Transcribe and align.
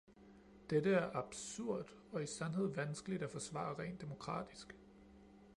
Dette 0.71 0.93
er 0.93 1.15
absurd 1.15 1.93
og 2.11 2.23
i 2.23 2.25
sandhed 2.25 2.67
vanskeligt 2.73 3.23
at 3.23 3.31
forsvare 3.31 3.79
rent 3.83 4.01
demokratisk. 4.01 4.75